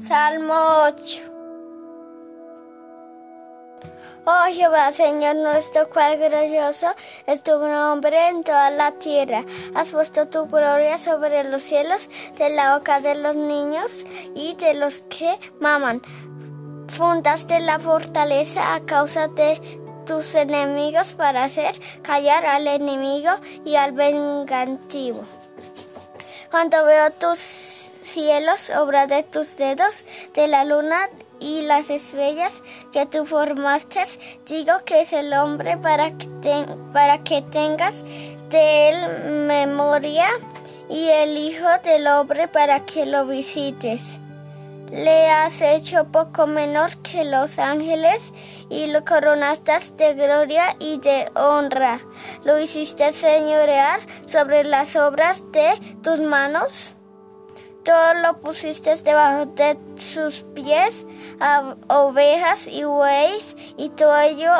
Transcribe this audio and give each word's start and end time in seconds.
Salmo 0.00 0.54
8. 0.86 1.22
Oh 4.26 4.44
Jehová, 4.50 4.90
Señor 4.90 5.36
nuestro, 5.36 5.88
cuál 5.88 6.18
glorioso 6.18 6.88
es 7.26 7.42
tu 7.42 7.58
nombre 7.58 8.28
en 8.28 8.42
toda 8.42 8.70
la 8.70 8.92
tierra. 8.92 9.44
Has 9.74 9.90
puesto 9.90 10.26
tu 10.28 10.46
gloria 10.46 10.98
sobre 10.98 11.44
los 11.44 11.62
cielos, 11.62 12.08
de 12.36 12.50
la 12.50 12.76
boca 12.76 13.00
de 13.00 13.14
los 13.14 13.36
niños 13.36 14.04
y 14.34 14.54
de 14.56 14.74
los 14.74 15.02
que 15.02 15.38
maman. 15.60 16.02
Fundaste 16.88 17.60
la 17.60 17.78
fortaleza 17.78 18.74
a 18.74 18.80
causa 18.80 19.28
de 19.28 19.60
tus 20.06 20.34
enemigos 20.34 21.14
para 21.14 21.44
hacer 21.44 21.74
callar 22.02 22.44
al 22.46 22.66
enemigo 22.66 23.30
y 23.64 23.76
al 23.76 23.92
vengativo. 23.92 25.24
Cuando 26.50 26.84
veo 26.84 27.10
tus 27.12 27.73
cielos, 28.04 28.70
obra 28.70 29.06
de 29.06 29.22
tus 29.22 29.56
dedos, 29.56 30.04
de 30.34 30.46
la 30.46 30.64
luna 30.64 31.08
y 31.40 31.62
las 31.62 31.90
estrellas 31.90 32.62
que 32.92 33.06
tú 33.06 33.26
formaste, 33.26 34.02
digo 34.46 34.74
que 34.84 35.00
es 35.00 35.12
el 35.12 35.32
hombre 35.32 35.76
para 35.76 36.16
que, 36.16 36.66
para 36.92 37.22
que 37.24 37.42
tengas 37.42 38.04
de 38.50 38.90
él 38.90 39.46
memoria 39.46 40.28
y 40.88 41.08
el 41.08 41.36
Hijo 41.36 41.66
del 41.82 42.06
Hombre 42.06 42.48
para 42.48 42.80
que 42.80 43.06
lo 43.06 43.26
visites. 43.26 44.20
Le 44.90 45.28
has 45.28 45.60
hecho 45.60 46.04
poco 46.04 46.46
menor 46.46 46.96
que 46.98 47.24
los 47.24 47.58
ángeles 47.58 48.32
y 48.70 48.86
lo 48.86 49.04
coronaste 49.04 49.72
de 49.96 50.14
gloria 50.14 50.76
y 50.78 50.98
de 50.98 51.30
honra. 51.34 52.00
Lo 52.44 52.58
hiciste 52.58 53.10
señorear 53.10 54.00
sobre 54.26 54.62
las 54.62 54.94
obras 54.94 55.42
de 55.52 55.74
tus 56.02 56.20
manos 56.20 56.94
todo 57.84 58.14
lo 58.14 58.40
pusiste 58.40 58.94
debajo 58.96 59.46
de 59.46 59.78
sus 59.96 60.40
pies, 60.54 61.06
a 61.38 61.76
ovejas 61.88 62.66
y 62.66 62.84
bueyes 62.84 63.56
y 63.76 63.90
todo 63.90 64.18
ello, 64.20 64.50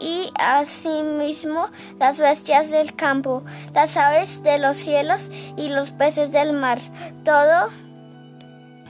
y 0.00 0.30
asimismo 0.38 1.68
las 1.98 2.18
bestias 2.18 2.70
del 2.70 2.94
campo, 2.94 3.44
las 3.72 3.96
aves 3.96 4.42
de 4.42 4.58
los 4.58 4.76
cielos 4.76 5.30
y 5.56 5.68
los 5.68 5.92
peces 5.92 6.32
del 6.32 6.52
mar. 6.52 6.78
Todo 7.24 7.70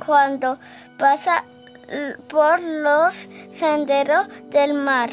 cuando 0.04 0.58
pasa 0.98 1.44
por 2.28 2.60
los 2.60 3.28
senderos 3.50 4.26
del 4.50 4.72
mar. 4.72 5.10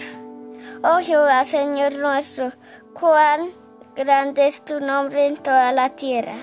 Oh 0.83 0.99
Jehová, 0.99 1.43
Señor 1.43 1.93
nuestro, 1.95 2.53
cuán 2.93 3.49
grande 3.95 4.47
es 4.47 4.63
tu 4.63 4.79
nombre 4.79 5.27
en 5.27 5.35
toda 5.37 5.73
la 5.73 5.89
tierra. 5.89 6.37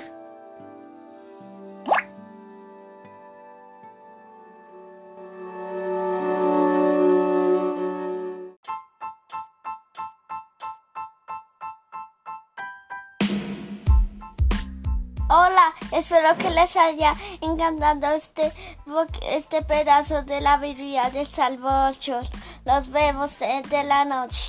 Hola, 15.28 15.74
espero 15.90 16.38
que 16.38 16.50
les 16.50 16.76
haya 16.76 17.12
encantado 17.40 18.14
este, 18.14 18.52
este 19.22 19.60
pedazo 19.62 20.22
de 20.22 20.40
la 20.40 20.56
Biblia 20.56 21.10
del 21.10 21.26
Salvo 21.26 21.68
8. 21.88 22.20
Los 22.64 22.90
vemos 22.90 23.36
de, 23.40 23.60
de 23.62 23.82
la 23.82 24.04
noche. 24.04 24.45